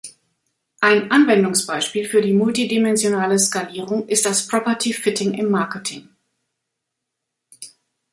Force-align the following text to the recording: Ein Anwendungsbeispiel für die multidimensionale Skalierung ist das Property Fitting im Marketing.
Ein 0.79 1.11
Anwendungsbeispiel 1.11 2.05
für 2.07 2.21
die 2.23 2.33
multidimensionale 2.33 3.37
Skalierung 3.37 4.07
ist 4.07 4.25
das 4.25 4.47
Property 4.47 4.93
Fitting 4.93 5.35
im 5.35 5.51
Marketing. 5.51 6.09